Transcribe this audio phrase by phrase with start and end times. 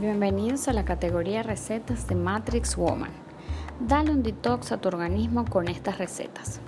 [0.00, 3.10] Bienvenidos a la categoría recetas de Matrix Woman.
[3.86, 6.58] Dale un detox a tu organismo con estas recetas.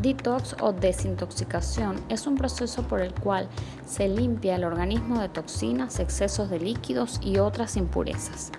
[0.00, 3.48] Detox o desintoxicación es un proceso por el cual
[3.84, 8.52] se limpia el organismo de toxinas, excesos de líquidos y otras impurezas.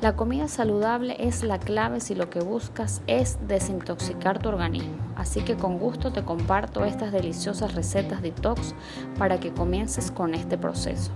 [0.00, 5.42] La comida saludable es la clave si lo que buscas es desintoxicar tu organismo, así
[5.42, 8.74] que con gusto te comparto estas deliciosas recetas detox
[9.18, 11.12] para que comiences con este proceso.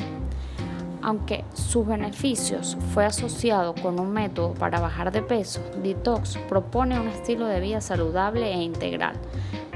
[1.09, 7.09] Aunque sus beneficios fue asociado con un método para bajar de peso, Detox propone un
[7.09, 9.15] estilo de vida saludable e integral.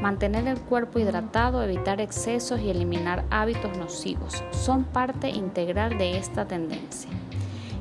[0.02, 6.44] Mantener el cuerpo hidratado, evitar excesos y eliminar hábitos nocivos son parte integral de esta
[6.44, 7.10] tendencia.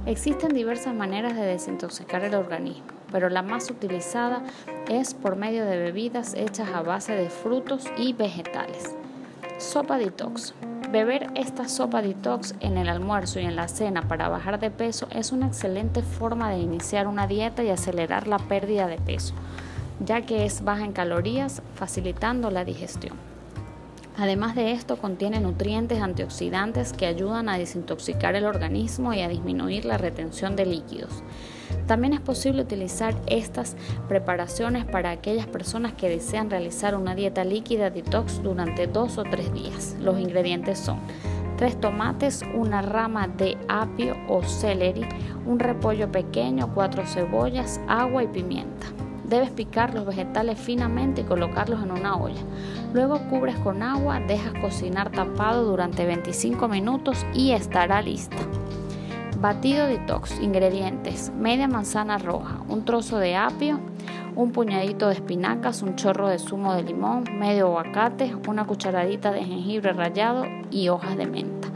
[0.05, 4.44] Existen diversas maneras de desintoxicar el organismo, pero la más utilizada
[4.88, 8.96] es por medio de bebidas hechas a base de frutos y vegetales.
[9.58, 10.54] Sopa detox.
[10.91, 15.07] Beber esta sopa detox en el almuerzo y en la cena para bajar de peso
[15.10, 19.34] es una excelente forma de iniciar una dieta y acelerar la pérdida de peso,
[20.05, 23.16] ya que es baja en calorías, facilitando la digestión.
[24.17, 29.85] Además de esto, contiene nutrientes antioxidantes que ayudan a desintoxicar el organismo y a disminuir
[29.85, 31.23] la retención de líquidos.
[31.87, 33.76] También es posible utilizar estas
[34.07, 39.54] preparaciones para aquellas personas que desean realizar una dieta líquida detox durante dos o tres
[39.54, 39.95] días.
[39.99, 40.99] Los ingredientes son
[41.57, 45.05] tres tomates, una rama de apio o celery,
[45.45, 48.87] un repollo pequeño, cuatro cebollas, agua y pimienta.
[49.32, 52.41] Debes picar los vegetales finamente y colocarlos en una olla.
[52.93, 58.35] Luego cubres con agua, dejas cocinar tapado durante 25 minutos y estará lista.
[59.40, 60.38] Batido detox.
[60.41, 63.79] Ingredientes: media manzana roja, un trozo de apio,
[64.35, 69.45] un puñadito de espinacas, un chorro de zumo de limón, medio aguacate, una cucharadita de
[69.45, 71.69] jengibre rallado y hojas de menta.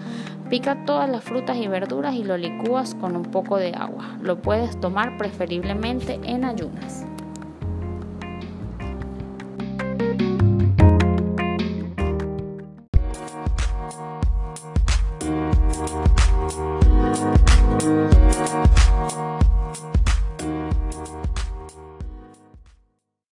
[0.50, 4.18] Pica todas las frutas y verduras y lo licúas con un poco de agua.
[4.22, 7.06] Lo puedes tomar preferiblemente en ayunas.